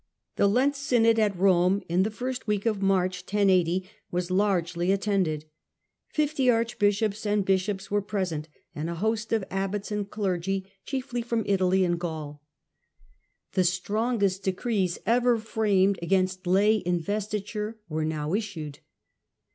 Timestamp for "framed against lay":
15.37-16.81